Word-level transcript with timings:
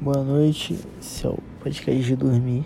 Boa 0.00 0.22
noite, 0.22 0.78
esse 1.00 1.26
é 1.26 1.34
podcast 1.60 2.00
de 2.04 2.14
dormir. 2.14 2.64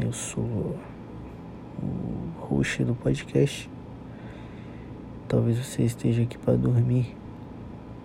Eu 0.00 0.10
sou 0.10 0.42
o 0.42 2.30
host 2.38 2.82
do 2.82 2.94
podcast. 2.94 3.68
Talvez 5.28 5.58
você 5.58 5.82
esteja 5.82 6.22
aqui 6.22 6.38
para 6.38 6.56
dormir, 6.56 7.14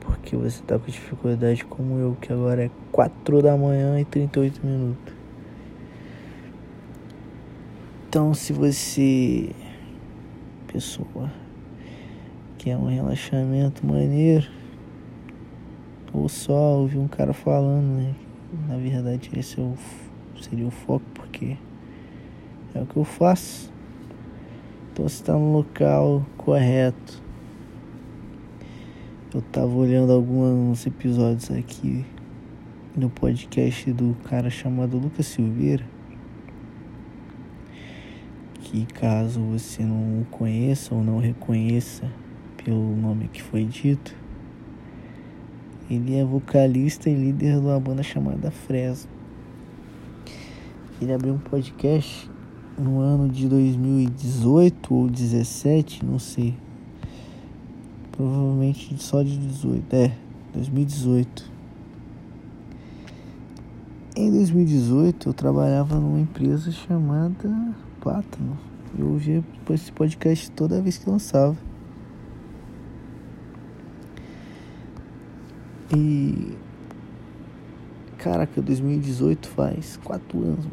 porque 0.01 0.35
você 0.35 0.59
está 0.59 0.77
com 0.77 0.87
dificuldade 0.87 1.63
como 1.63 1.99
eu, 1.99 2.17
que 2.19 2.33
agora 2.33 2.65
é 2.65 2.71
4 2.91 3.41
da 3.41 3.55
manhã 3.55 3.97
e 3.97 4.03
38 4.03 4.59
minutos. 4.65 5.13
Então, 8.09 8.33
se 8.33 8.51
você, 8.51 9.55
pessoa, 10.67 11.31
quer 12.57 12.75
um 12.75 12.87
relaxamento 12.87 13.87
maneiro, 13.87 14.60
ou 16.13 16.27
só 16.27 16.79
ouvir 16.79 16.97
um 16.97 17.07
cara 17.07 17.33
falando, 17.33 17.97
né? 17.97 18.15
Na 18.67 18.77
verdade, 18.77 19.31
esse 19.37 19.59
é 19.59 19.63
o, 19.63 19.75
seria 20.41 20.67
o 20.67 20.71
foco, 20.71 21.05
porque 21.13 21.57
é 22.73 22.81
o 22.81 22.85
que 22.85 22.97
eu 22.97 23.03
faço. 23.03 23.71
Então 24.91 25.07
você 25.07 25.21
está 25.21 25.33
no 25.33 25.53
local 25.53 26.25
correto. 26.37 27.21
Eu 29.33 29.41
tava 29.41 29.73
olhando 29.73 30.11
alguns 30.11 30.85
episódios 30.85 31.49
aqui 31.49 32.05
no 32.95 33.09
podcast 33.09 33.91
do 33.93 34.15
cara 34.25 34.49
chamado 34.49 34.97
Lucas 34.97 35.27
Silveira. 35.27 35.85
Que 38.59 38.85
caso 38.85 39.41
você 39.41 39.83
não 39.83 40.25
conheça 40.29 40.93
ou 40.93 41.03
não 41.03 41.19
reconheça 41.19 42.11
pelo 42.63 42.95
nome 42.95 43.27
que 43.27 43.41
foi 43.41 43.65
dito, 43.65 44.15
ele 45.93 46.15
é 46.15 46.23
vocalista 46.23 47.09
e 47.09 47.13
líder 47.13 47.59
de 47.59 47.65
uma 47.65 47.77
banda 47.77 48.01
chamada 48.01 48.49
Fresno. 48.49 49.11
Ele 51.01 51.11
abriu 51.11 51.33
um 51.33 51.37
podcast 51.37 52.31
no 52.79 53.01
ano 53.01 53.27
de 53.27 53.45
2018 53.49 54.93
ou 54.93 55.09
17, 55.09 56.05
não 56.05 56.17
sei. 56.17 56.55
Provavelmente 58.13 59.03
só 59.03 59.21
de 59.21 59.37
18, 59.37 59.93
é, 59.93 60.15
2018. 60.53 61.51
Em 64.15 64.31
2018 64.31 65.27
eu 65.27 65.33
trabalhava 65.33 65.99
numa 65.99 66.21
empresa 66.21 66.71
chamada 66.71 67.75
Plátano. 67.99 68.57
Eu 68.97 69.09
ouvia 69.09 69.43
esse 69.71 69.91
podcast 69.91 70.49
toda 70.51 70.81
vez 70.81 70.97
que 70.97 71.09
lançava. 71.09 71.57
E. 75.95 76.57
Caraca, 78.17 78.61
2018 78.61 79.47
faz 79.49 79.97
4 80.03 80.43
anos. 80.43 80.67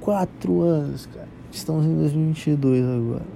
4 0.00 0.60
anos, 0.62 1.06
cara. 1.06 1.28
Estamos 1.50 1.84
em 1.84 1.96
2022 1.96 2.84
agora. 2.84 3.26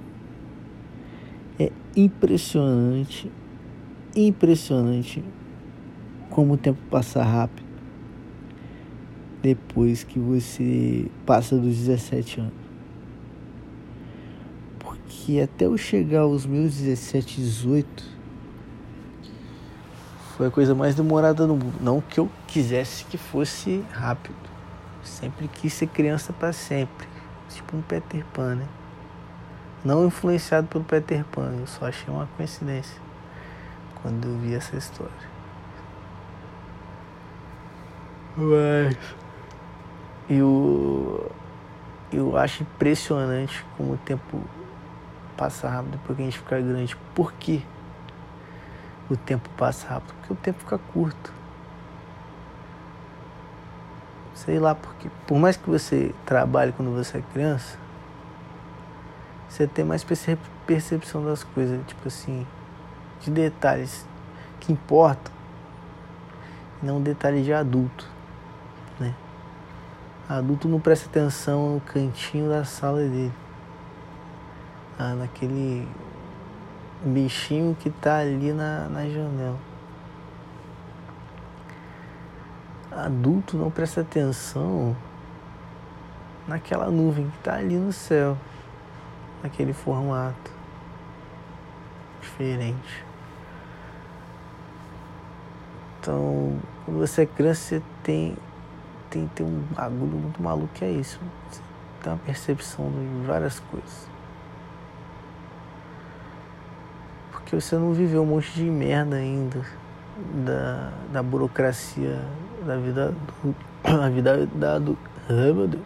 É 1.59 1.71
impressionante, 1.95 3.31
impressionante 4.15 5.23
como 6.29 6.53
o 6.53 6.57
tempo 6.57 6.79
passa 6.89 7.21
rápido 7.23 7.67
depois 9.41 10.03
que 10.03 10.19
você 10.19 11.07
passa 11.25 11.57
dos 11.57 11.75
17 11.75 12.39
anos. 12.39 12.53
Porque 14.77 15.39
até 15.41 15.65
eu 15.65 15.77
chegar 15.77 16.21
aos 16.21 16.45
meus 16.45 16.75
17, 16.77 17.41
18 17.41 18.18
foi 20.39 20.47
a 20.47 20.51
coisa 20.51 20.73
mais 20.73 20.95
demorada 20.95 21.45
no 21.45 21.57
mundo. 21.57 21.75
Não 21.81 21.99
que 21.99 22.17
eu 22.17 22.29
quisesse 22.47 23.03
que 23.03 23.17
fosse 23.17 23.83
rápido. 23.91 24.37
Sempre 25.03 25.49
quis 25.49 25.73
ser 25.73 25.87
criança 25.87 26.31
para 26.31 26.53
sempre. 26.53 27.09
Tipo 27.49 27.75
um 27.75 27.81
Peter 27.81 28.23
Pan, 28.33 28.55
né? 28.55 28.65
Não 29.83 30.07
influenciado 30.07 30.65
pelo 30.67 30.85
Peter 30.85 31.25
Pan, 31.25 31.55
eu 31.59 31.67
só 31.67 31.87
achei 31.87 32.07
uma 32.07 32.25
coincidência 32.37 33.01
quando 34.01 34.29
eu 34.29 34.37
vi 34.37 34.55
essa 34.55 34.77
história. 34.77 35.11
Mas 38.37 38.95
eu, 40.29 41.29
eu 42.13 42.37
acho 42.37 42.63
impressionante 42.63 43.65
como 43.75 43.95
o 43.95 43.97
tempo 43.97 44.41
passa 45.35 45.67
rápido 45.67 45.97
depois 45.97 46.15
que 46.15 46.21
a 46.21 46.25
gente 46.25 46.37
fica 46.37 46.61
grande. 46.61 46.95
Por 47.13 47.33
quê? 47.33 47.61
O 49.09 49.17
tempo 49.17 49.49
passa 49.57 49.87
rápido? 49.87 50.13
Porque 50.15 50.33
o 50.33 50.35
tempo 50.35 50.59
fica 50.59 50.77
curto. 50.93 51.33
Sei 54.35 54.59
lá, 54.59 54.73
porque 54.75 55.09
por 55.27 55.37
mais 55.37 55.57
que 55.57 55.69
você 55.69 56.13
trabalhe 56.25 56.71
quando 56.71 56.95
você 56.95 57.17
é 57.17 57.21
criança, 57.33 57.77
você 59.49 59.67
tem 59.67 59.83
mais 59.83 60.05
percepção 60.65 61.25
das 61.25 61.43
coisas, 61.43 61.85
tipo 61.87 62.07
assim, 62.07 62.45
de 63.19 63.31
detalhes 63.31 64.07
que 64.59 64.71
importam, 64.71 65.33
não 66.81 67.01
detalhes 67.01 67.43
de 67.43 67.51
adulto, 67.51 68.07
né? 68.99 69.13
Adulto 70.29 70.67
não 70.67 70.79
presta 70.79 71.09
atenção 71.09 71.73
no 71.73 71.81
cantinho 71.81 72.47
da 72.47 72.63
sala 72.63 72.99
dele, 72.99 73.33
ah, 74.97 75.15
naquele 75.15 75.87
bichinho 77.03 77.75
que 77.79 77.89
tá 77.89 78.17
ali 78.19 78.51
na, 78.51 78.89
na 78.89 79.07
janela. 79.07 79.57
Adulto 82.91 83.55
não 83.55 83.71
presta 83.71 84.01
atenção 84.01 84.95
naquela 86.47 86.89
nuvem 86.89 87.29
que 87.29 87.37
tá 87.39 87.53
ali 87.53 87.77
no 87.77 87.93
céu, 87.93 88.37
naquele 89.43 89.73
formato 89.73 90.51
diferente. 92.19 93.05
Então, 95.99 96.59
quando 96.85 96.99
você 96.99 97.23
é 97.23 97.25
criança, 97.25 97.61
você 97.61 97.83
tem, 98.03 98.35
tem, 99.09 99.27
tem 99.27 99.45
um 99.45 99.61
bagulho 99.75 100.17
muito 100.17 100.41
maluco 100.41 100.69
que 100.73 100.83
é 100.83 100.91
isso. 100.91 101.19
Você 101.51 101.61
tem 102.01 102.13
uma 102.13 102.19
percepção 102.19 102.89
de 102.89 103.27
várias 103.27 103.59
coisas. 103.59 104.07
Porque 107.49 107.61
você 107.61 107.77
não 107.77 107.93
viveu 107.93 108.21
um 108.21 108.27
monte 108.27 108.53
de 108.53 108.65
merda 108.65 109.15
ainda 109.15 109.65
da, 110.45 110.91
da 111.11 111.23
burocracia 111.23 112.21
da 112.63 112.77
vida 112.77 113.11
da 113.83 114.07
vida 114.07 114.45
da 114.45 114.77
do, 114.77 114.95
ai 115.27 115.51
meu 115.51 115.67
Deus 115.67 115.81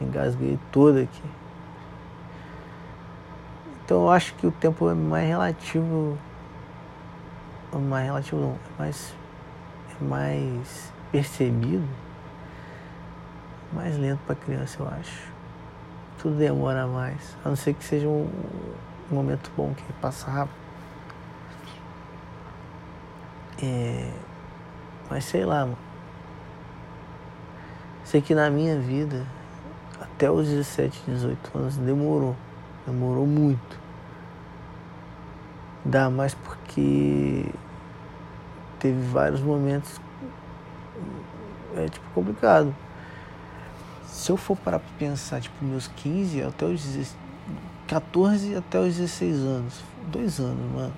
engasguei 0.00 0.58
toda 0.72 1.02
aqui. 1.02 1.22
Então 3.84 4.02
eu 4.02 4.10
acho 4.10 4.34
que 4.34 4.44
o 4.44 4.50
tempo 4.50 4.90
é 4.90 4.94
mais 4.94 5.28
relativo 5.28 6.18
mais 7.72 8.06
relativo 8.06 8.40
não 8.40 8.50
é 8.50 8.82
mais 8.82 9.14
é 10.00 10.04
mais 10.04 10.92
percebido 11.12 11.86
mais 13.72 13.96
lento 13.96 14.18
para 14.26 14.34
criança 14.34 14.82
eu 14.82 14.88
acho. 14.88 15.30
Tudo 16.20 16.34
demora 16.34 16.84
mais 16.88 17.36
a 17.44 17.48
não 17.48 17.54
ser 17.54 17.74
que 17.74 17.84
seja 17.84 18.08
um 18.08 18.28
momento 19.14 19.50
bom 19.56 19.74
que 19.74 19.92
passa 19.94 20.30
rápido. 20.30 20.56
É, 23.62 24.10
mas 25.08 25.24
sei 25.24 25.44
lá, 25.44 25.60
mano. 25.60 25.78
Sei 28.04 28.20
que 28.20 28.34
na 28.34 28.50
minha 28.50 28.78
vida, 28.78 29.24
até 30.00 30.30
os 30.30 30.48
17, 30.48 31.02
18 31.06 31.58
anos, 31.58 31.76
demorou. 31.76 32.36
Demorou 32.86 33.26
muito. 33.26 33.80
Dá 35.84 36.10
mais 36.10 36.34
porque 36.34 37.46
teve 38.78 39.00
vários 39.08 39.40
momentos 39.40 40.00
é 41.76 41.88
tipo 41.88 42.06
complicado. 42.14 42.74
Se 44.06 44.30
eu 44.30 44.36
for 44.36 44.56
para 44.56 44.78
pensar, 44.98 45.40
tipo, 45.40 45.64
meus 45.64 45.88
15 45.88 46.42
até 46.42 46.64
os 46.64 46.80
14 47.92 48.56
até 48.56 48.80
os 48.80 48.96
16 48.96 49.36
anos. 49.40 49.84
Dois 50.10 50.40
anos, 50.40 50.72
mano. 50.72 50.94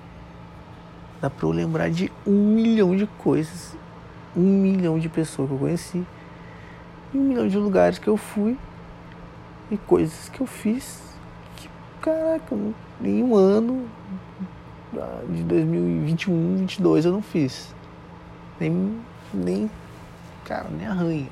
Dá 1.21 1.29
pra 1.29 1.45
eu 1.45 1.51
lembrar 1.51 1.89
de 1.89 2.09
um 2.25 2.53
milhão 2.53 2.95
de 2.95 3.05
coisas. 3.05 3.75
Um 4.35 4.61
milhão 4.61 4.97
de 4.97 5.09
pessoas 5.09 5.49
que 5.49 5.55
eu 5.55 5.59
conheci. 5.59 6.05
E 7.13 7.17
um 7.17 7.21
milhão 7.21 7.49
de 7.49 7.57
lugares 7.57 7.99
que 7.99 8.07
eu 8.07 8.15
fui. 8.15 8.57
E 9.69 9.75
coisas 9.75 10.29
que 10.29 10.39
eu 10.39 10.47
fiz. 10.47 11.01
Que, 11.57 11.69
caraca, 12.01 12.55
em 13.01 13.23
um 13.23 13.35
ano 13.35 13.89
de 15.29 15.43
2021, 15.43 16.33
2022 16.33 17.05
eu 17.05 17.11
não 17.11 17.21
fiz. 17.21 17.75
Nem, 18.57 19.01
nem, 19.33 19.69
cara, 20.45 20.69
nem 20.69 20.87
arranha. 20.87 21.29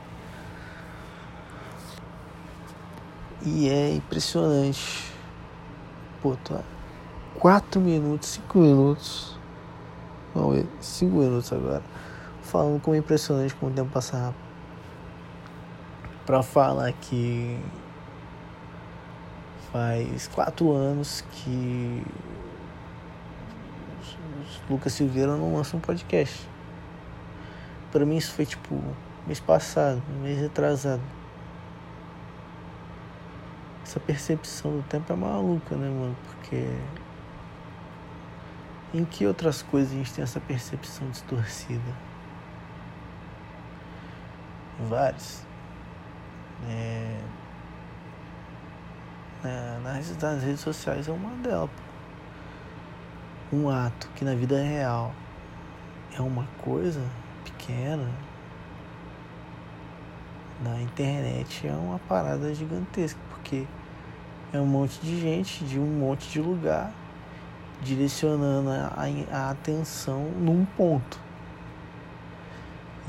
E 3.45 3.69
é 3.69 3.95
impressionante 3.95 5.12
pô, 6.23 6.37
tô 6.37 6.57
4 7.39 7.81
minutos, 7.81 8.29
5 8.29 8.57
minutos. 8.57 9.37
Ver, 10.33 10.65
5 10.79 11.15
minutos 11.15 11.51
agora. 11.51 11.83
falando 12.41 12.81
como 12.81 12.95
é 12.95 12.99
impressionante 12.99 13.53
como 13.55 13.71
o 13.71 13.75
tempo 13.75 13.91
passa 13.91 14.17
rápido. 14.17 14.43
Pra 16.25 16.41
falar 16.41 16.93
que 16.93 17.59
faz 19.71 20.27
quatro 20.29 20.71
anos 20.71 21.25
que 21.31 22.03
Lucas 24.69 24.93
Silveira 24.93 25.35
não 25.35 25.55
lança 25.55 25.75
um 25.75 25.81
podcast. 25.81 26.47
Pra 27.91 28.05
mim 28.05 28.15
isso 28.15 28.31
foi 28.31 28.45
tipo 28.45 28.81
mês 29.27 29.41
passado, 29.41 30.01
mês 30.21 30.39
retrasado. 30.39 31.01
Essa 33.93 33.99
percepção 33.99 34.77
do 34.77 34.83
tempo 34.89 35.13
é 35.13 35.15
maluca, 35.15 35.75
né, 35.75 35.87
mano? 35.87 36.17
Porque 36.25 36.65
em 38.91 39.05
que 39.05 39.23
outras 39.23 39.61
coisas 39.61 39.91
a 39.93 39.95
gente 39.95 40.11
tem 40.11 40.23
essa 40.23 40.39
percepção 40.39 41.07
distorcida? 41.11 41.93
Vários. 44.89 45.45
É... 46.67 47.21
nas, 49.83 50.17
nas 50.17 50.41
redes 50.41 50.61
sociais 50.61 51.07
é 51.07 51.11
uma 51.11 51.29
delas. 51.43 51.69
Um 53.51 53.69
ato 53.69 54.09
que 54.15 54.25
na 54.25 54.33
vida 54.33 54.59
real 54.59 55.13
é 56.17 56.19
uma 56.19 56.47
coisa 56.63 57.07
pequena, 57.43 58.09
na 60.63 60.81
internet 60.81 61.67
é 61.67 61.73
uma 61.73 61.99
parada 61.99 62.55
gigantesca, 62.55 63.19
porque 63.29 63.67
é 64.53 64.59
um 64.59 64.65
monte 64.65 65.00
de 65.01 65.19
gente 65.19 65.65
de 65.65 65.79
um 65.79 65.85
monte 65.85 66.29
de 66.29 66.39
lugar 66.39 66.94
direcionando 67.81 68.69
a, 68.69 68.94
a 69.31 69.50
atenção 69.50 70.25
num 70.39 70.63
ponto. 70.63 71.19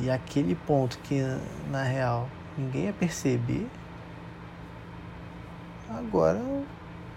E 0.01 0.11
aquele 0.11 0.55
ponto 0.55 0.99
que 0.99 1.21
na 1.71 1.83
real 1.83 2.29
ninguém 2.59 2.87
ia 2.87 2.93
perceber, 2.93 3.69
agora 5.89 6.41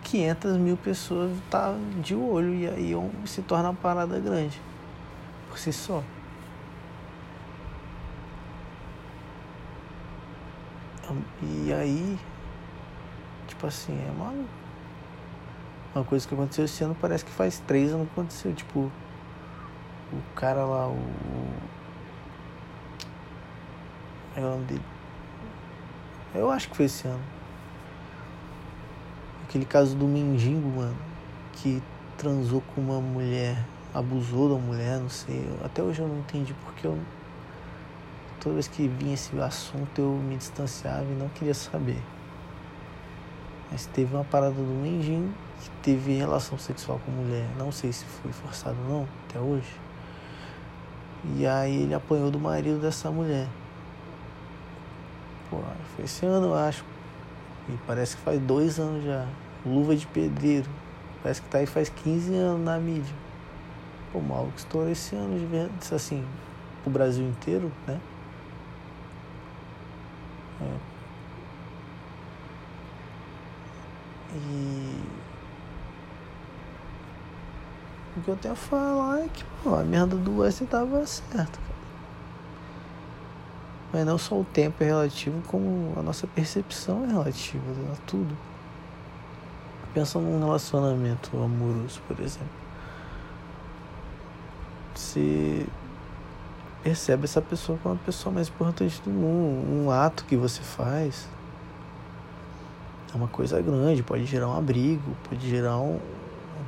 500 0.04 0.58
mil 0.58 0.78
pessoas 0.78 1.32
tá 1.50 1.74
de 2.04 2.14
olho 2.14 2.54
e 2.54 2.68
aí 2.68 3.12
se 3.26 3.42
torna 3.42 3.70
uma 3.70 3.76
parada 3.76 4.20
grande 4.20 4.62
por 5.50 5.58
si 5.58 5.74
só. 5.74 6.04
E 11.42 11.74
aí, 11.74 12.20
tipo 13.58 13.66
assim, 13.66 14.00
é 14.08 14.12
uma, 14.12 14.34
uma 15.96 16.04
coisa 16.04 16.28
que 16.28 16.34
aconteceu 16.34 16.66
esse 16.66 16.84
ano, 16.84 16.96
parece 17.02 17.26
que 17.26 17.32
faz 17.32 17.60
três 17.66 17.92
anos 17.92 18.08
que 18.08 18.14
aconteceu. 18.14 18.54
Tipo, 18.54 18.92
o 20.14 20.36
cara 20.36 20.64
lá, 20.64 20.88
o. 20.88 21.00
É 24.36 24.40
o 24.42 24.44
nome 24.44 24.66
dele? 24.66 24.84
Eu 26.36 26.52
acho 26.52 26.70
que 26.70 26.76
foi 26.76 26.86
esse 26.86 27.08
ano. 27.08 27.24
Aquele 29.44 29.66
caso 29.66 29.96
do 29.96 30.06
mendigo, 30.06 30.70
mano, 30.70 30.96
que 31.54 31.82
transou 32.16 32.62
com 32.76 32.82
uma 32.82 33.02
mulher, 33.02 33.66
abusou 33.92 34.50
da 34.54 34.62
mulher, 34.62 35.00
não 35.00 35.10
sei. 35.10 35.50
Até 35.64 35.82
hoje 35.82 36.02
eu 36.02 36.08
não 36.08 36.20
entendi 36.20 36.54
porque 36.64 36.86
eu 36.86 37.00
toda 38.40 38.54
vez 38.54 38.68
que 38.68 38.88
vinha 38.88 39.16
esse 39.16 39.38
assunto 39.40 40.00
eu 40.00 40.12
me 40.12 40.38
distanciava 40.38 41.06
e 41.06 41.16
não 41.16 41.28
queria 41.30 41.56
saber. 41.56 42.00
Mas 43.72 43.86
teve 43.88 44.16
uma 44.16 44.24
parada 44.24 44.54
do 44.54 44.62
Mendim 44.62 45.34
que 45.60 45.70
teve 45.82 46.14
relação 46.14 46.58
sexual 46.58 47.00
com 47.06 47.12
mulher. 47.12 47.48
Não 47.58 47.72
sei 47.72 47.92
se 47.92 48.06
foi 48.06 48.32
forçado 48.32 48.78
ou 48.88 48.90
não, 48.90 49.08
até 49.28 49.40
hoje. 49.40 49.76
E 51.36 51.46
aí 51.46 51.84
ele 51.84 51.94
apanhou 51.94 52.32
do 52.32 52.40
marido 52.40 52.80
dessa 52.80 53.12
mulher. 53.12 53.48
Pô, 55.50 55.58
foi 55.96 56.06
esse 56.06 56.26
ano, 56.26 56.48
eu 56.48 56.56
acho. 56.56 56.86
E 57.70 57.74
parece 57.86 58.16
que 58.16 58.22
faz 58.22 58.40
dois 58.40 58.80
anos 58.80 59.04
já. 59.04 59.28
Luva 59.66 59.96
de 59.96 60.08
pedreiro. 60.08 60.70
Parece 61.22 61.42
que 61.42 61.50
tá 61.50 61.58
aí 61.58 61.66
faz 61.66 61.90
15 61.90 62.34
anos 62.36 62.64
na 62.64 62.78
mídia. 62.78 63.16
Pô, 64.14 64.22
mal 64.22 64.48
que 64.54 64.60
estourou 64.60 64.90
esse 64.90 65.16
ano 65.16 65.38
de 65.38 65.46
verdade. 65.46 65.94
Assim, 65.94 66.24
pro 66.84 66.92
Brasil 66.92 67.28
inteiro, 67.28 67.72
né? 67.86 68.00
É. 70.62 70.97
E 74.34 75.02
o 78.18 78.22
que 78.22 78.30
eu 78.30 78.36
tenho 78.36 78.54
a 78.54 78.58
falar 78.58 79.20
é 79.20 79.28
que 79.28 79.44
pô, 79.64 79.76
a 79.76 79.84
merda 79.84 80.16
do 80.16 80.40
Wesley 80.40 80.68
tava 80.68 81.06
certa, 81.06 81.36
cara. 81.36 81.78
Mas 83.94 84.06
não 84.06 84.18
só 84.18 84.36
o 84.36 84.44
tempo 84.44 84.84
é 84.84 84.88
relativo, 84.88 85.42
como 85.48 85.94
a 85.98 86.02
nossa 86.02 86.28
percepção 86.28 87.04
é 87.06 87.08
relativa 87.08 87.64
a 87.94 87.96
tudo. 88.06 88.36
Pensa 89.94 90.20
num 90.20 90.40
relacionamento 90.40 91.36
amoroso, 91.42 92.02
por 92.08 92.20
exemplo. 92.20 92.50
Você 94.94 95.66
percebe 96.84 97.24
essa 97.24 97.42
pessoa 97.42 97.80
como 97.82 97.96
a 97.96 97.98
pessoa 98.00 98.34
mais 98.34 98.50
importante 98.50 99.02
do 99.02 99.10
mundo. 99.10 99.68
Um 99.72 99.92
ato 99.92 100.26
que 100.26 100.36
você 100.36 100.62
faz 100.62 101.28
é 103.14 103.16
uma 103.16 103.28
coisa 103.28 103.62
grande, 103.62 104.04
pode 104.04 104.26
gerar 104.26 104.48
um 104.48 104.58
abrigo, 104.58 105.16
pode 105.30 105.50
gerar 105.50 105.78
um, 105.78 106.00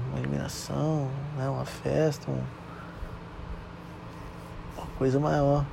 uma 0.10 0.20
eliminação, 0.20 1.10
né, 1.38 1.50
uma 1.50 1.66
festa, 1.66 2.32
um, 2.32 2.42
uma 4.78 4.88
coisa 4.98 5.20
maior. 5.20 5.66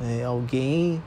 É, 0.00 0.24
alguém 0.24 1.02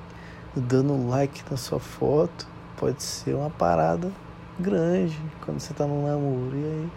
dando 0.55 1.07
like 1.07 1.43
na 1.49 1.55
sua 1.55 1.79
foto 1.79 2.45
pode 2.77 3.01
ser 3.01 3.35
uma 3.35 3.49
parada 3.49 4.11
grande 4.59 5.17
quando 5.45 5.59
você 5.59 5.71
está 5.71 5.85
num 5.85 6.05
namoro. 6.05 6.57
E 6.57 6.65
aí 6.65 6.89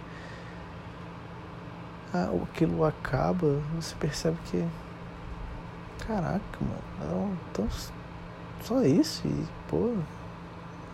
aquilo 2.42 2.84
acaba, 2.84 3.60
você 3.74 3.94
percebe 3.96 4.36
que. 4.46 4.64
Caraca, 6.06 6.40
mano, 6.60 7.36
tão, 7.52 7.66
só 8.64 8.82
isso 8.82 9.26
e, 9.26 9.46
pô, 9.68 9.94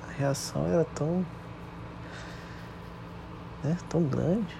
a 0.08 0.12
reação 0.12 0.66
era 0.66 0.84
tão. 0.84 1.24
né, 3.62 3.76
tão 3.88 4.02
grande. 4.02 4.56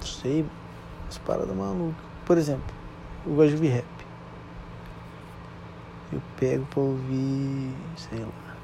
Não 0.00 0.06
sei, 0.06 0.44
as 1.08 1.18
paradas 1.18 1.56
malucas. 1.56 2.04
Por 2.26 2.36
exemplo, 2.36 2.74
eu 3.26 3.34
gosto 3.34 3.50
de 3.50 3.54
ouvir 3.54 3.68
rap. 3.68 3.84
Eu 6.12 6.22
pego 6.36 6.66
pra 6.66 6.80
ouvir, 6.80 7.74
sei 7.96 8.20
lá. 8.20 8.56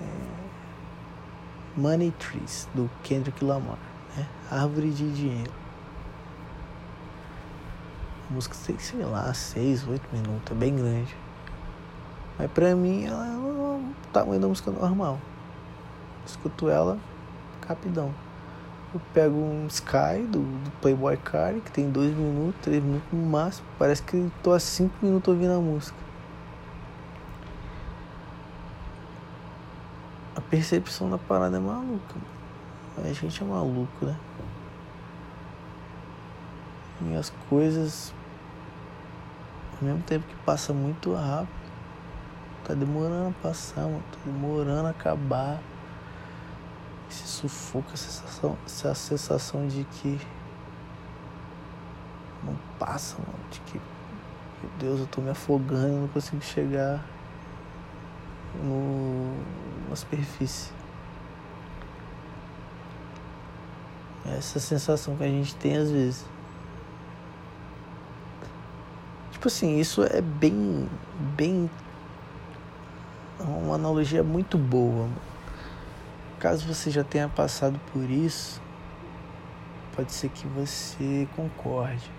É 0.00 0.36
Money 1.76 2.12
Trees, 2.12 2.68
do 2.74 2.90
Kendrick 3.02 3.44
Lamar, 3.44 3.78
né? 4.16 4.26
Árvore 4.50 4.90
de 4.90 5.10
Dinheiro. 5.12 5.65
A 8.28 8.32
música 8.32 8.56
tem, 8.66 8.78
sei 8.78 9.04
lá, 9.04 9.32
6, 9.32 9.86
8 9.86 10.02
minutos, 10.12 10.50
é 10.50 10.54
bem 10.54 10.74
grande. 10.74 11.16
Mas 12.38 12.50
pra 12.50 12.74
mim 12.74 13.04
ela 13.04 13.26
é 13.26 13.36
o 13.36 13.80
tamanho 14.12 14.40
da 14.40 14.48
música 14.48 14.70
normal. 14.70 15.18
escuto 16.26 16.68
ela 16.68 16.98
rapidão. 17.66 18.14
Eu 18.94 19.00
pego 19.12 19.36
um 19.36 19.66
Sky 19.66 20.26
do, 20.28 20.40
do 20.40 20.70
Playboy 20.80 21.16
Card, 21.16 21.60
que 21.60 21.70
tem 21.70 21.90
2 21.90 22.16
minutos, 22.16 22.60
3 22.62 22.82
minutos 22.82 23.08
no 23.12 23.26
máximo. 23.26 23.66
Parece 23.78 24.02
que 24.02 24.30
tô 24.42 24.52
há 24.52 24.60
5 24.60 24.94
minutos 25.02 25.28
ouvindo 25.28 25.52
a 25.52 25.60
música. 25.60 26.06
percepção 30.50 31.10
da 31.10 31.18
parada 31.18 31.56
é 31.56 31.60
maluca. 31.60 32.14
A 32.98 33.12
gente 33.12 33.42
é 33.42 33.46
maluco, 33.46 34.06
né? 34.06 34.16
E 37.02 37.14
as 37.14 37.30
coisas, 37.48 38.14
ao 39.78 39.86
mesmo 39.86 40.02
tempo 40.02 40.26
que 40.26 40.36
passa 40.36 40.72
muito 40.72 41.14
rápido, 41.14 41.66
tá 42.64 42.74
demorando 42.74 43.28
a 43.28 43.42
passar, 43.42 43.82
mano. 43.82 44.02
Tá 44.10 44.18
demorando 44.24 44.88
a 44.88 44.90
acabar. 44.90 45.60
Esse 47.08 47.26
sufoco, 47.26 47.90
essa 47.92 48.10
sensação, 48.10 48.58
essa 48.66 48.94
sensação 48.94 49.68
de 49.68 49.84
que 49.84 50.18
não 52.42 52.56
passa, 52.78 53.16
mano. 53.18 53.38
De 53.50 53.60
que, 53.60 53.80
meu 54.62 54.70
Deus, 54.78 55.00
eu 55.00 55.06
tô 55.06 55.20
me 55.20 55.30
afogando, 55.30 56.00
não 56.00 56.08
consigo 56.08 56.42
chegar 56.42 57.04
no, 58.62 59.32
na 59.88 59.96
superfície. 59.96 60.72
Essa 64.24 64.58
sensação 64.58 65.16
que 65.16 65.22
a 65.22 65.28
gente 65.28 65.54
tem 65.56 65.76
às 65.76 65.90
vezes. 65.90 66.35
Tipo 69.46 69.54
assim, 69.54 69.78
isso 69.78 70.02
é 70.02 70.20
bem. 70.20 70.88
bem. 71.36 71.70
uma 73.38 73.76
analogia 73.76 74.24
muito 74.24 74.58
boa. 74.58 75.08
caso 76.40 76.66
você 76.66 76.90
já 76.90 77.04
tenha 77.04 77.28
passado 77.28 77.80
por 77.92 78.10
isso, 78.10 78.60
pode 79.94 80.10
ser 80.10 80.30
que 80.30 80.48
você 80.48 81.28
concorde. 81.36 82.10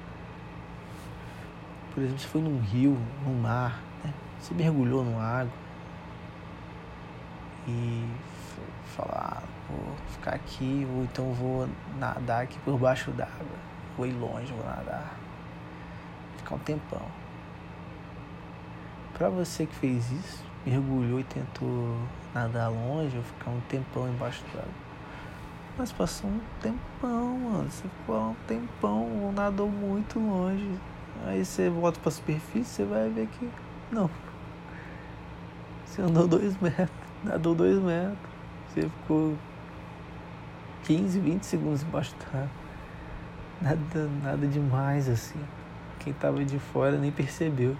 Por 1.93 2.01
exemplo, 2.01 2.17
você 2.17 2.27
foi 2.29 2.39
num 2.39 2.61
rio, 2.61 2.97
num 3.25 3.41
mar, 3.41 3.83
né? 4.05 4.13
você 4.39 4.53
mergulhou 4.53 5.03
numa 5.03 5.21
água 5.21 5.53
e 7.67 8.07
falar, 8.95 9.43
ah, 9.43 9.47
vou 9.69 9.95
ficar 10.13 10.31
aqui, 10.31 10.87
ou 10.95 11.03
então 11.03 11.33
vou 11.33 11.67
nadar 11.99 12.43
aqui 12.43 12.57
por 12.59 12.77
baixo 12.77 13.11
d'água, 13.11 13.57
vou 13.97 14.07
ir 14.07 14.13
longe, 14.13 14.53
vou 14.53 14.63
nadar, 14.63 15.26
ficar 16.47 16.55
um 16.55 16.59
tempão. 16.59 17.01
Para 19.13 19.29
você 19.29 19.65
que 19.65 19.75
fez 19.75 20.09
isso, 20.11 20.43
mergulhou 20.65 21.19
e 21.19 21.23
tentou 21.23 21.97
nadar 22.33 22.69
longe 22.69 23.17
ou 23.17 23.23
ficar 23.23 23.51
um 23.51 23.59
tempão 23.61 24.07
embaixo 24.07 24.43
d'água. 24.53 24.87
Mas 25.77 25.91
passou 25.91 26.29
um 26.29 26.39
tempão, 26.61 27.37
mano. 27.37 27.69
Você 27.69 27.87
ficou 27.87 28.29
um 28.29 28.35
tempão 28.47 29.23
ou 29.23 29.31
nadou 29.31 29.69
muito 29.69 30.19
longe. 30.19 30.79
Aí 31.25 31.43
você 31.43 31.69
volta 31.69 31.99
pra 31.99 32.11
superfície, 32.11 32.65
você 32.65 32.85
vai 32.85 33.09
ver 33.09 33.27
que 33.27 33.49
não. 33.91 34.09
Você 35.85 36.01
andou 36.01 36.27
dois 36.27 36.55
metros, 36.61 36.89
nadou 37.23 37.53
dois 37.53 37.77
metros. 37.79 38.17
Você 38.69 38.81
ficou 38.81 39.35
15, 40.85 41.19
20 41.19 41.43
segundos 41.43 41.83
embaixo 41.83 42.15
d'água. 42.31 42.49
Nada, 43.59 44.09
nada 44.23 44.47
demais 44.47 45.09
assim. 45.09 45.39
Quem 46.07 46.13
tava 46.13 46.45
de 46.45 46.57
fora 46.57 46.97
nem 46.97 47.11
percebeu. 47.11 47.75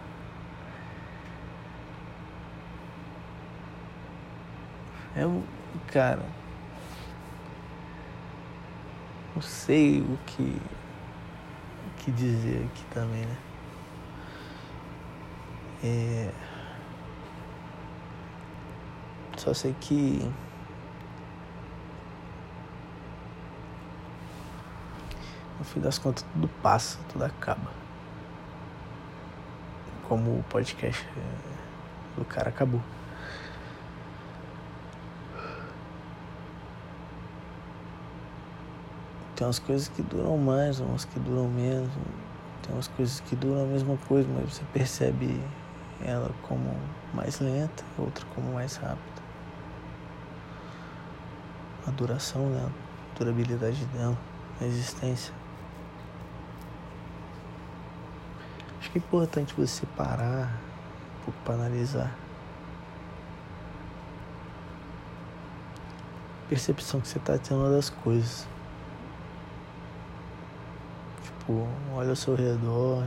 É 5.15 5.25
um. 5.25 5.41
Cara. 5.88 6.25
Não 9.34 9.41
sei 9.41 10.01
o 10.01 10.19
que. 10.25 10.43
O 10.43 12.03
que 12.03 12.12
dizer 12.12 12.65
aqui 12.65 12.84
também, 12.93 13.25
né? 13.25 13.38
É. 15.86 16.31
Só 19.38 19.53
sei 19.53 19.74
que. 19.79 20.29
No 25.57 25.63
fim 25.63 25.79
das 25.79 25.98
contas, 25.98 26.25
tudo 26.34 26.50
passa, 26.62 27.00
tudo 27.07 27.24
acaba. 27.24 27.87
Como 30.07 30.39
o 30.39 30.43
podcast 30.49 31.05
do 32.15 32.25
cara 32.25 32.49
acabou. 32.49 32.81
Tem 39.35 39.45
umas 39.45 39.59
coisas 39.59 39.87
que 39.87 40.01
duram 40.01 40.35
mais, 40.37 40.79
umas 40.79 41.05
que 41.05 41.19
duram 41.19 41.47
menos. 41.47 41.91
Tem 42.63 42.73
umas 42.73 42.87
coisas 42.87 43.19
que 43.19 43.35
duram 43.35 43.63
a 43.63 43.67
mesma 43.67 43.95
coisa, 44.07 44.27
mas 44.33 44.55
você 44.55 44.63
percebe 44.73 45.39
ela 46.03 46.31
como 46.41 46.75
mais 47.13 47.39
lenta, 47.39 47.83
outra 47.99 48.25
como 48.33 48.53
mais 48.53 48.75
rápida. 48.77 49.21
A 51.85 51.91
duração 51.91 52.49
dela, 52.49 52.71
a 53.13 53.19
durabilidade 53.19 53.85
dela, 53.87 54.17
a 54.59 54.65
existência. 54.65 55.37
Acho 58.88 58.94
que 58.94 59.00
é 59.00 59.01
importante 59.01 59.53
você 59.53 59.86
parar 59.98 60.48
um 61.20 61.25
pouco 61.25 61.39
para 61.44 61.56
analisar. 61.56 62.15
A 66.46 66.48
percepção 66.48 67.01
que 67.01 67.10
você 67.10 67.17
está 67.17 67.38
tendo 67.38 67.70
das 67.70 67.89
coisas. 67.89 68.48
Tipo, 71.22 71.67
olha 71.94 72.12
ao 72.12 72.15
seu 72.15 72.34
redor, 72.34 73.03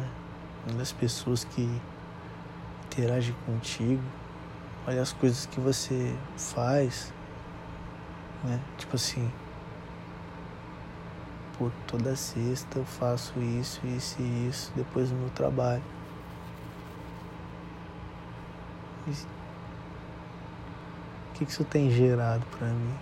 olha 0.68 0.82
as 0.82 0.92
pessoas 0.92 1.44
que 1.44 1.80
interagem 2.84 3.34
contigo, 3.46 4.02
olha 4.86 5.00
as 5.00 5.14
coisas 5.14 5.46
que 5.46 5.60
você 5.60 6.14
faz, 6.36 7.10
né? 8.44 8.60
Tipo 8.76 8.96
assim, 8.96 9.32
pô, 11.60 11.70
toda 11.86 12.16
sexta 12.16 12.78
eu 12.78 12.84
faço 12.86 13.38
isso, 13.38 13.86
isso 13.86 14.16
e 14.18 14.48
isso 14.48 14.72
depois 14.74 15.10
do 15.10 15.14
meu 15.14 15.28
trabalho. 15.28 15.82
o 19.06 19.12
que, 21.34 21.44
que 21.44 21.52
isso 21.52 21.64
tem 21.64 21.90
gerado 21.90 22.46
pra 22.56 22.68
mim? 22.68 22.94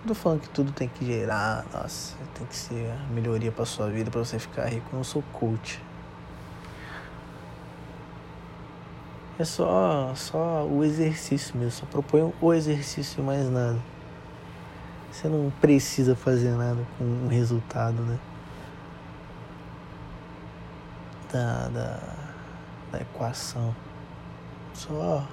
Não 0.00 0.08
tô 0.08 0.14
falando 0.14 0.40
que 0.40 0.48
tudo 0.48 0.72
tem 0.72 0.88
que 0.88 1.06
gerar, 1.06 1.64
nossa, 1.72 2.16
tem 2.34 2.46
que 2.46 2.56
ser 2.56 2.92
melhoria 3.10 3.52
pra 3.52 3.64
sua 3.64 3.88
vida 3.88 4.10
para 4.10 4.24
você 4.24 4.38
ficar 4.38 4.66
rico. 4.66 4.86
Eu 4.92 4.96
não 4.96 5.04
sou 5.04 5.22
coach. 5.32 5.80
É 9.38 9.44
só, 9.44 10.12
só 10.14 10.66
o 10.66 10.84
exercício 10.84 11.56
mesmo, 11.56 11.72
só 11.72 11.86
proponho 11.86 12.34
o 12.40 12.52
exercício 12.52 13.20
e 13.20 13.24
mais 13.24 13.48
nada. 13.48 13.93
Você 15.14 15.28
não 15.28 15.48
precisa 15.60 16.16
fazer 16.16 16.50
nada 16.56 16.84
com 16.98 17.04
um 17.04 17.28
resultado, 17.28 18.02
né? 18.02 18.18
Da, 21.32 21.68
da, 21.68 22.00
da 22.90 23.00
equação. 23.00 23.72
Só, 24.72 25.24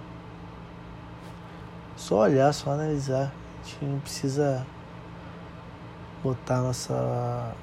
só 1.98 2.20
olhar, 2.20 2.54
só 2.54 2.74
analisar. 2.74 3.32
A 3.60 3.68
gente 3.68 3.84
não 3.84 4.00
precisa 4.00 4.68
botar 6.22 6.62
nossa, 6.62 7.56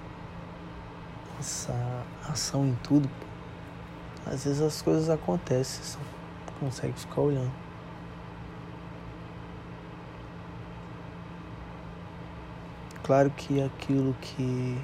nossa 1.36 1.72
ação 2.28 2.66
em 2.66 2.74
tudo. 2.82 3.08
Às 4.26 4.44
vezes 4.44 4.60
as 4.60 4.82
coisas 4.82 5.08
acontecem, 5.08 5.84
você 5.84 5.98
consegue 6.58 6.98
ficar 6.98 7.20
olhando. 7.20 7.67
Claro 13.08 13.30
que 13.30 13.62
aquilo 13.62 14.14
que 14.20 14.78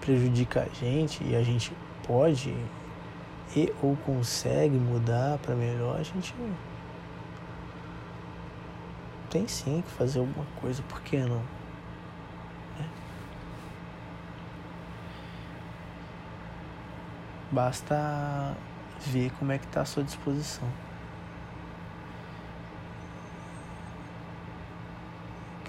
prejudica 0.00 0.62
a 0.62 0.74
gente 0.74 1.22
e 1.22 1.36
a 1.36 1.42
gente 1.42 1.76
pode 2.06 2.56
e 3.54 3.70
ou 3.82 3.94
consegue 3.98 4.74
mudar 4.74 5.36
para 5.40 5.54
melhor, 5.54 6.00
a 6.00 6.02
gente 6.02 6.34
tem 9.28 9.46
sim 9.46 9.84
que 9.86 9.90
fazer 9.90 10.20
alguma 10.20 10.46
coisa, 10.58 10.82
por 10.84 11.02
que 11.02 11.18
não? 11.18 11.42
É. 12.80 12.84
Basta 17.52 18.56
ver 19.00 19.30
como 19.32 19.52
é 19.52 19.58
que 19.58 19.66
está 19.66 19.82
a 19.82 19.84
sua 19.84 20.02
disposição. 20.02 20.66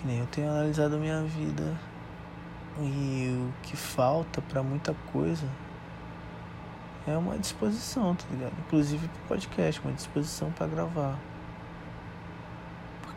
Que 0.06 0.12
nem 0.12 0.20
eu 0.20 0.28
tenho 0.28 0.52
analisado 0.52 0.98
a 0.98 1.00
minha 1.00 1.24
vida 1.24 1.76
e 2.80 3.36
o 3.36 3.54
que 3.64 3.76
falta 3.76 4.40
para 4.40 4.62
muita 4.62 4.94
coisa 5.12 5.48
é 7.08 7.18
uma 7.18 7.40
disposição, 7.40 8.14
tá 8.14 8.24
ligado? 8.30 8.54
Inclusive 8.68 9.08
pro 9.08 9.22
podcast, 9.30 9.82
uma 9.82 9.94
disposição 9.94 10.52
para 10.52 10.68
gravar 10.68 11.18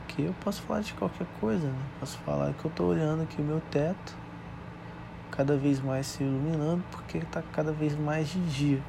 aqui, 0.03 0.23
eu 0.23 0.35
posso 0.41 0.63
falar 0.63 0.81
de 0.81 0.95
qualquer 0.95 1.27
coisa, 1.39 1.69
né? 1.69 1.79
Posso 2.01 2.17
falar 2.21 2.55
que 2.55 2.65
eu 2.65 2.71
tô 2.71 2.85
olhando 2.87 3.23
aqui 3.23 3.39
o 3.39 3.45
meu 3.45 3.61
teto, 3.71 4.17
cada 5.31 5.59
vez 5.59 5.81
mais 5.81 6.07
se 6.07 6.23
iluminando, 6.23 6.83
porque 6.91 7.19
ele 7.19 7.27
tá 7.27 7.43
cada 7.53 7.71
vez 7.71 7.95
mais 7.95 8.29
de 8.29 8.41
dia. 8.47 8.83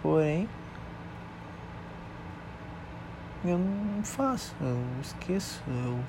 Porém, 0.00 0.48
eu 3.44 3.58
não 3.58 4.02
faço, 4.02 4.54
eu 4.60 4.82
esqueço, 5.02 5.62
eu 5.68 6.02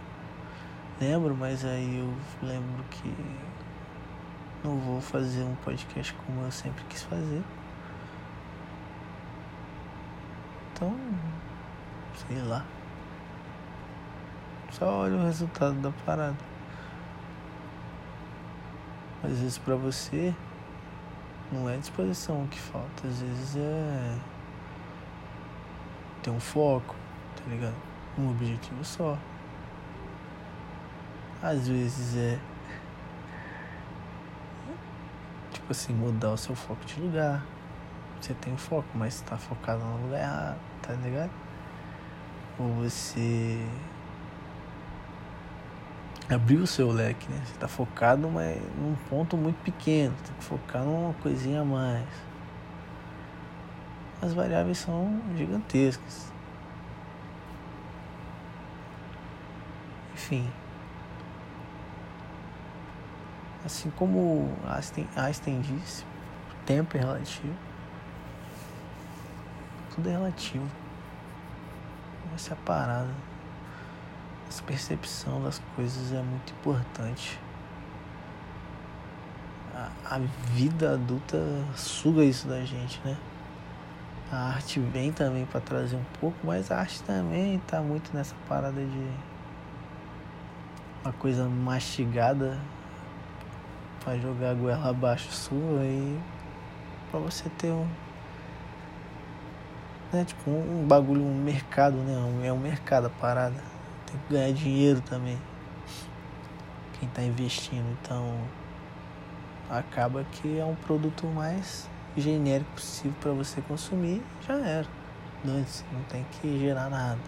lembro, 1.00 1.36
mas 1.36 1.66
aí 1.66 2.00
eu 2.00 2.14
lembro 2.48 2.84
que 2.86 3.14
não 4.64 4.78
vou 4.80 5.02
fazer 5.02 5.44
um 5.44 5.56
podcast 5.56 6.14
como 6.26 6.42
eu 6.42 6.52
sempre 6.52 6.84
quis 6.86 7.04
fazer. 7.04 7.44
Então, 10.74 10.96
sei 12.28 12.42
lá. 12.42 12.66
Só 14.72 15.02
olha 15.02 15.16
o 15.16 15.24
resultado 15.24 15.76
da 15.82 15.92
parada. 16.06 16.38
Às 19.24 19.40
vezes 19.40 19.58
para 19.58 19.76
você 19.76 20.34
não 21.52 21.70
é 21.70 21.78
disposição 21.78 22.48
que 22.48 22.60
falta, 22.60 23.08
às 23.08 23.22
vezes 23.22 23.56
é 23.58 24.18
ter 26.22 26.30
um 26.30 26.40
foco, 26.40 26.96
tá 27.46 27.52
ligado? 27.52 27.76
Um 28.18 28.32
objetivo 28.32 28.84
só. 28.84 29.18
Às 31.42 31.68
vezes 31.68 32.18
é 32.18 32.40
tipo 35.66 35.72
assim, 35.72 35.94
mudar 35.94 36.32
o 36.32 36.38
seu 36.38 36.56
foco 36.56 36.86
de 36.86 37.00
lugar. 37.00 37.44
você 38.22 38.34
tem 38.36 38.54
um 38.54 38.58
foco, 38.58 38.88
mas 38.94 39.22
tá 39.22 39.36
focado 39.36 39.84
no 39.84 40.04
lugar 40.04 40.20
errado, 40.20 40.60
tá 40.82 40.94
ligado? 40.94 41.32
Ou 42.60 42.68
você 42.76 43.60
abriu 46.30 46.62
o 46.62 46.68
seu 46.68 46.92
leque, 46.92 47.28
né? 47.32 47.42
Você 47.46 47.58
tá 47.58 47.68
focado 47.68 48.30
mas 48.30 48.62
num 48.78 48.96
ponto 49.10 49.36
muito 49.36 49.58
pequeno, 49.64 50.14
tem 50.24 50.36
que 50.36 50.44
focar 50.44 50.84
numa 50.84 51.14
coisinha 51.16 51.62
a 51.62 51.66
mais. 51.66 52.06
As 54.22 54.34
variáveis 54.34 54.78
são 54.78 55.20
gigantescas. 55.36 56.32
Enfim. 60.26 60.52
Assim 63.64 63.92
como 63.92 64.52
Einstein, 64.68 65.08
Einstein 65.16 65.62
disse, 65.62 66.04
o 66.04 66.66
tempo 66.66 66.98
é 66.98 67.00
relativo. 67.00 67.54
Tudo 69.94 70.10
é 70.10 70.14
relativo. 70.14 70.68
Essa 72.34 72.52
é 72.52 72.54
a 72.54 72.58
parada. 72.58 73.14
Essa 74.50 74.64
percepção 74.64 75.44
das 75.44 75.62
coisas 75.76 76.12
é 76.12 76.22
muito 76.24 76.54
importante. 76.54 77.40
A, 79.76 80.16
a 80.16 80.20
vida 80.54 80.94
adulta 80.94 81.38
suga 81.76 82.24
isso 82.24 82.48
da 82.48 82.62
gente, 82.66 83.00
né? 83.06 83.16
A 84.32 84.54
arte 84.54 84.80
vem 84.80 85.12
também 85.12 85.46
para 85.46 85.62
trazer 85.62 85.96
um 85.96 86.06
pouco, 86.20 86.38
mas 86.44 86.72
a 86.72 86.80
arte 86.80 87.04
também 87.04 87.60
tá 87.68 87.80
muito 87.80 88.12
nessa 88.12 88.36
parada 88.48 88.84
de 88.84 89.35
uma 91.06 91.14
coisa 91.14 91.48
mastigada 91.48 92.60
para 94.04 94.18
jogar 94.18 94.52
a 94.52 94.54
goela 94.56 94.90
abaixo 94.90 95.32
sua 95.32 95.84
e 95.84 96.20
para 97.12 97.20
você 97.20 97.48
ter 97.60 97.70
um 97.70 97.88
né, 100.12 100.26
tipo 100.26 100.50
um, 100.50 100.86
bagulho, 100.88 101.22
um 101.22 101.44
mercado, 101.44 101.98
né? 101.98 102.48
É 102.48 102.52
um 102.52 102.58
mercado 102.58 103.08
a 103.08 103.10
parada. 103.10 103.62
Tem 104.08 104.20
que 104.20 104.34
ganhar 104.34 104.52
dinheiro 104.52 105.02
também. 105.02 105.38
Quem 107.00 107.08
tá 107.10 107.22
investindo, 107.22 107.86
então 108.02 108.40
acaba 109.70 110.24
que 110.32 110.60
é 110.60 110.66
um 110.66 110.76
produto 110.76 111.28
mais 111.28 111.88
genérico 112.18 112.72
possível 112.72 113.16
para 113.20 113.32
você 113.32 113.62
consumir, 113.62 114.24
já 114.48 114.56
era. 114.56 114.88
Não 115.44 115.64
tem 116.10 116.26
que 116.32 116.60
gerar 116.60 116.90
nada. 116.90 117.20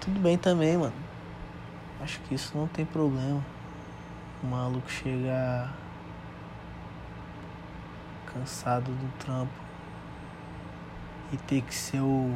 Tudo 0.00 0.20
bem 0.20 0.38
também, 0.38 0.78
mano. 0.78 1.09
Acho 2.02 2.18
que 2.20 2.34
isso 2.34 2.56
não 2.56 2.66
tem 2.66 2.86
problema. 2.86 3.44
O 4.42 4.46
maluco 4.46 4.90
chega 4.90 5.68
cansado 8.32 8.90
do 8.90 9.18
trampo 9.18 9.52
e 11.30 11.36
ter 11.36 11.60
que 11.60 11.74
ser 11.74 12.00
o, 12.00 12.34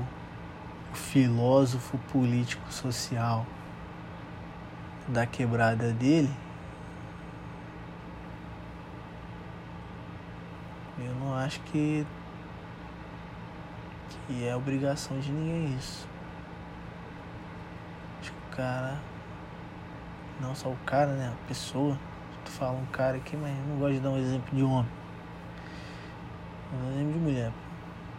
o 0.92 0.94
filósofo 0.94 1.96
político 2.12 2.70
social 2.70 3.46
da 5.08 5.26
quebrada 5.26 5.92
dele. 5.92 6.30
Eu 10.98 11.14
não 11.14 11.34
acho 11.34 11.60
que, 11.62 12.06
que 14.26 14.46
é 14.46 14.54
obrigação 14.54 15.18
de 15.18 15.32
ninguém 15.32 15.74
isso. 15.76 16.06
Acho 18.20 18.30
que 18.30 18.38
o 18.38 18.56
cara 18.56 19.00
não 20.40 20.54
só 20.54 20.68
o 20.68 20.76
cara, 20.84 21.12
né? 21.12 21.32
A 21.32 21.48
pessoa. 21.48 21.98
Tu 22.44 22.50
fala 22.50 22.72
um 22.72 22.86
cara 22.86 23.16
aqui, 23.16 23.36
mas 23.36 23.56
eu 23.56 23.64
não 23.64 23.76
gosto 23.78 23.94
de 23.94 24.00
dar 24.00 24.10
um 24.10 24.18
exemplo 24.18 24.54
de 24.54 24.62
homem. 24.62 24.90
Um 26.72 26.90
exemplo 26.92 27.12
de 27.12 27.18
mulher. 27.18 27.52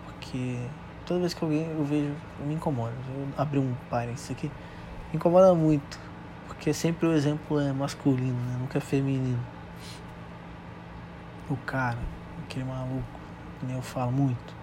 Porque 0.05 0.57
toda 1.05 1.19
vez 1.19 1.33
que 1.33 1.43
alguém 1.43 1.69
eu 1.69 1.83
vejo, 1.83 2.15
eu 2.39 2.45
me 2.45 2.55
incomoda. 2.55 2.93
Eu 3.13 3.27
abri 3.37 3.59
um 3.59 3.75
parênteses 3.89 4.31
aqui. 4.31 4.47
Me 5.11 5.17
incomoda 5.17 5.53
muito. 5.53 5.99
Porque 6.47 6.73
sempre 6.73 7.07
o 7.07 7.13
exemplo 7.13 7.59
é 7.59 7.71
masculino, 7.71 8.33
né? 8.33 8.57
Nunca 8.59 8.79
é 8.79 8.81
feminino. 8.81 9.39
O 11.49 11.55
cara, 11.57 11.99
aquele 12.43 12.65
maluco, 12.65 13.03
que 13.59 13.65
nem 13.67 13.75
eu 13.75 13.81
falo 13.81 14.11
muito. 14.11 14.55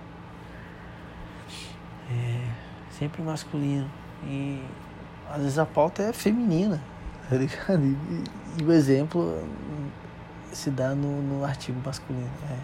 É 2.11 2.48
sempre 2.90 3.22
masculino. 3.22 3.88
E 4.24 4.61
às 5.31 5.40
vezes 5.40 5.59
a 5.59 5.66
pauta 5.66 6.03
é 6.03 6.12
feminina 6.12 6.81
tá 7.33 7.38
ligado? 7.38 7.83
E, 7.83 7.97
e, 8.61 8.64
o 8.64 8.73
exemplo 8.73 9.42
se 10.53 10.71
dá 10.71 10.95
no, 10.95 11.23
no 11.23 11.45
artigo 11.45 11.81
masculino. 11.85 12.31
É. 12.51 12.59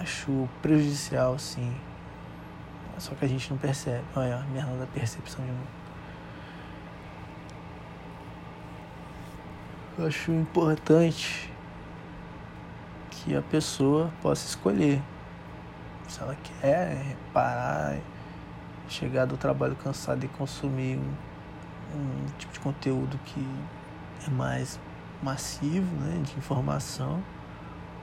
Acho 0.00 0.46
prejudicial, 0.60 1.38
sim. 1.38 1.74
Só 2.98 3.14
que 3.14 3.24
a 3.24 3.28
gente 3.28 3.50
não 3.50 3.56
percebe. 3.56 4.04
Olha, 4.14 4.36
a 4.36 4.42
merda 4.44 4.76
da 4.76 4.86
percepção 4.86 5.42
de 5.44 5.50
novo. 5.50 5.66
Acho 10.06 10.30
importante 10.32 11.50
que 13.10 13.34
a 13.34 13.40
pessoa 13.40 14.12
possa 14.20 14.46
escolher 14.46 15.02
se 16.06 16.20
ela 16.20 16.36
quer 16.60 17.16
parar, 17.32 17.98
chegar 18.86 19.24
do 19.24 19.38
trabalho 19.38 19.74
cansado 19.76 20.22
e 20.22 20.28
consumir 20.28 20.98
um 20.98 21.14
um 21.94 22.26
tipo 22.38 22.52
de 22.52 22.60
conteúdo 22.60 23.18
que 23.24 23.46
é 24.26 24.30
mais 24.30 24.78
massivo, 25.22 25.94
né, 25.96 26.22
de 26.22 26.36
informação, 26.38 27.22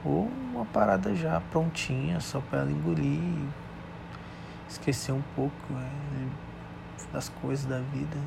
ou 0.04 0.26
uma 0.52 0.64
parada 0.66 1.14
já 1.14 1.40
prontinha, 1.50 2.20
só 2.20 2.40
para 2.40 2.60
ela 2.60 2.70
engolir, 2.70 3.48
esquecer 4.68 5.12
um 5.12 5.22
pouco 5.34 5.72
né, 5.72 6.28
das 7.12 7.28
coisas 7.28 7.64
da 7.66 7.78
vida, 7.78 8.18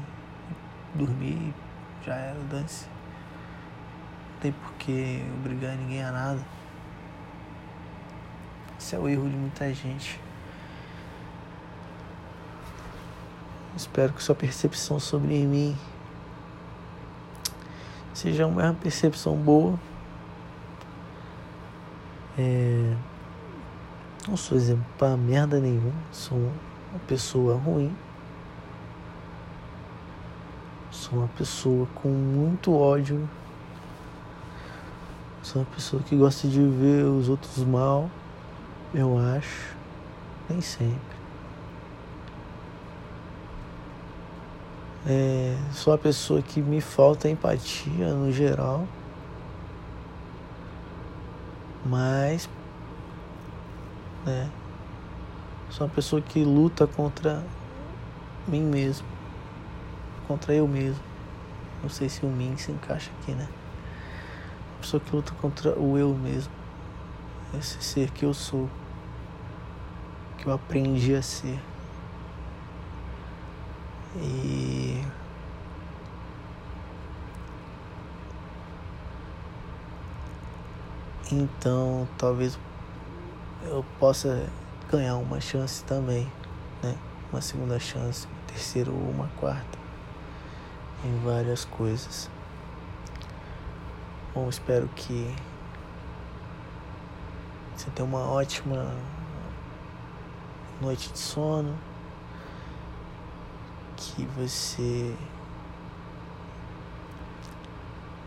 dormir, 0.95 1.53
já 2.05 2.15
era, 2.15 2.39
dance. 2.49 2.87
Não 4.33 4.39
tem 4.41 4.51
por 4.51 4.73
que 4.73 5.23
obrigar 5.39 5.75
ninguém 5.75 6.03
a 6.03 6.11
nada. 6.11 6.41
Esse 8.79 8.95
é 8.95 8.99
o 8.99 9.09
erro 9.09 9.29
de 9.29 9.35
muita 9.35 9.73
gente. 9.73 10.19
Espero 13.77 14.11
que 14.11 14.23
sua 14.23 14.33
percepção 14.33 14.99
sobre 14.99 15.45
mim 15.45 15.77
seja 18.11 18.47
uma 18.47 18.73
percepção 18.73 19.35
boa. 19.35 19.79
É... 22.35 22.95
Não 24.27 24.35
sou 24.35 24.57
exemplo 24.57 24.83
para 24.97 25.15
merda 25.15 25.59
nenhuma, 25.59 25.93
sou 26.11 26.39
uma 26.39 26.99
pessoa 27.07 27.55
ruim. 27.55 27.95
Sou 30.89 31.19
uma 31.19 31.27
pessoa 31.27 31.87
com 31.93 32.09
muito 32.09 32.73
ódio. 32.73 33.29
Sou 35.43 35.61
uma 35.61 35.67
pessoa 35.69 36.01
que 36.01 36.15
gosta 36.15 36.47
de 36.47 36.63
ver 36.63 37.03
os 37.03 37.29
outros 37.29 37.63
mal, 37.63 38.09
eu 38.91 39.19
acho. 39.19 39.75
Nem 40.49 40.61
sempre. 40.61 41.17
É, 45.09 45.55
sou 45.71 45.93
uma 45.93 45.97
pessoa 45.97 46.41
que 46.41 46.61
me 46.61 46.81
falta 46.81 47.29
empatia 47.29 48.13
no 48.13 48.29
geral. 48.29 48.85
Mas. 51.85 52.49
Né, 54.25 54.51
sou 55.69 55.87
uma 55.87 55.93
pessoa 55.93 56.21
que 56.21 56.43
luta 56.43 56.85
contra 56.85 57.41
mim 58.45 58.63
mesmo. 58.63 59.07
Contra 60.27 60.53
eu 60.53 60.67
mesmo. 60.67 61.01
Não 61.81 61.89
sei 61.89 62.09
se 62.09 62.25
o 62.25 62.29
mim 62.29 62.57
se 62.57 62.73
encaixa 62.73 63.09
aqui, 63.21 63.31
né? 63.31 63.47
Uma 64.71 64.81
pessoa 64.81 64.99
que 64.99 65.15
luta 65.15 65.31
contra 65.39 65.79
o 65.79 65.97
eu 65.97 66.13
mesmo. 66.13 66.51
Esse 67.57 67.81
ser 67.81 68.11
que 68.11 68.25
eu 68.25 68.33
sou. 68.33 68.69
Que 70.37 70.47
eu 70.47 70.53
aprendi 70.53 71.15
a 71.15 71.21
ser. 71.21 71.57
E 74.19 75.03
então 81.31 82.07
talvez 82.17 82.57
eu 83.63 83.85
possa 83.99 84.47
ganhar 84.89 85.17
uma 85.17 85.39
chance 85.41 85.83
também, 85.83 86.31
né? 86.81 86.95
Uma 87.31 87.41
segunda 87.41 87.79
chance, 87.79 88.25
uma 88.25 88.47
terceira 88.47 88.89
ou 88.89 88.97
uma 88.97 89.27
quarta 89.39 89.77
em 91.03 91.19
várias 91.23 91.65
coisas. 91.65 92.29
Bom, 94.33 94.49
espero 94.49 94.87
que 94.95 95.33
você 97.75 97.89
tenha 97.91 98.07
uma 98.07 98.31
ótima 98.31 98.95
noite 100.81 101.11
de 101.11 101.19
sono 101.19 101.77
que 104.17 104.25
você 104.25 105.15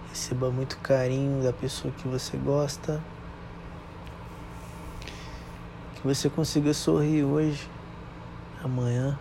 receba 0.09 0.51
muito 0.51 0.79
carinho 0.79 1.43
da 1.43 1.53
pessoa 1.53 1.93
que 1.93 2.07
você 2.07 2.37
gosta 2.37 3.03
Que 6.01 6.07
você 6.07 6.31
consiga 6.31 6.73
sorrir 6.73 7.25
hoje, 7.25 7.69
amanhã. 8.65 9.19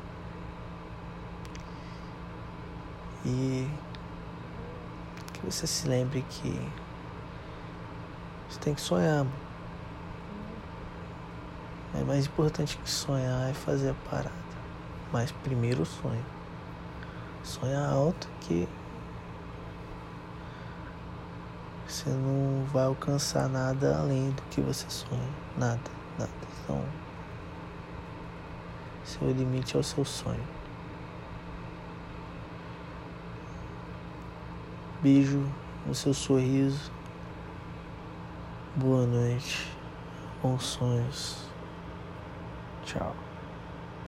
E 3.26 3.68
que 5.34 5.46
você 5.46 5.68
se 5.68 5.90
lembre 5.90 6.24
que 6.30 6.58
você 8.50 8.60
tem 8.62 8.74
que 8.74 8.80
sonhar. 8.80 9.26
É 11.94 12.04
mais 12.06 12.28
importante 12.28 12.78
que 12.78 12.90
sonhar 12.90 13.50
é 13.50 13.54
fazer 13.54 13.90
a 13.90 14.10
parada. 14.10 14.32
Mas 15.12 15.34
primeiro 15.34 15.82
o 15.82 15.86
sonho. 15.86 16.39
Sonha 17.50 17.84
alto 17.84 18.30
que 18.42 18.70
você 21.88 22.08
não 22.12 22.64
vai 22.66 22.86
alcançar 22.86 23.50
nada 23.50 23.98
além 23.98 24.30
do 24.30 24.42
que 24.52 24.62
você 24.62 24.88
sonha. 24.88 25.28
Nada, 25.58 25.82
nada. 26.20 26.32
Então, 26.64 26.86
seu 29.04 29.32
limite 29.32 29.76
é 29.76 29.80
o 29.80 29.84
seu 29.84 30.06
sonho. 30.06 30.48
Beijo 35.02 35.44
no 35.88 35.96
seu 35.96 36.14
sorriso. 36.14 36.92
Boa 38.76 39.08
noite. 39.08 39.76
Bons 40.44 40.64
sonhos. 40.64 41.50
Tchau. 42.86 43.29